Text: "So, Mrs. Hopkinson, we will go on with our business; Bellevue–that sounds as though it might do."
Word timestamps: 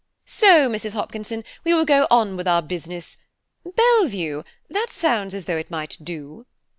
"So, 0.25 0.67
Mrs. 0.67 0.93
Hopkinson, 0.93 1.43
we 1.63 1.75
will 1.75 1.85
go 1.85 2.07
on 2.09 2.35
with 2.35 2.47
our 2.47 2.63
business; 2.63 3.17
Bellevue–that 3.63 4.89
sounds 4.89 5.35
as 5.35 5.45
though 5.45 5.57
it 5.57 5.69
might 5.69 5.97
do." 6.01 6.47